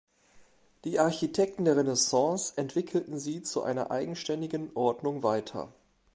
Die 0.83 0.97
Architekten 0.97 1.63
der 1.63 1.77
Renaissance 1.77 2.53
entwickelten 2.57 3.19
sie 3.19 3.43
zu 3.43 3.61
einer 3.61 3.91
eigenständigen 3.91 4.71
Ordnung 4.75 5.21
weiter. 5.21 5.71